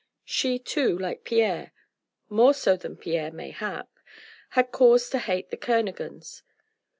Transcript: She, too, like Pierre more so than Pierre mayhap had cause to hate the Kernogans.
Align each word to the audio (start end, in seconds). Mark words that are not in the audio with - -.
She, 0.25 0.57
too, 0.57 0.97
like 0.97 1.23
Pierre 1.25 1.73
more 2.27 2.55
so 2.55 2.75
than 2.75 2.97
Pierre 2.97 3.29
mayhap 3.31 3.87
had 4.49 4.71
cause 4.71 5.11
to 5.11 5.19
hate 5.19 5.51
the 5.51 5.57
Kernogans. 5.57 6.41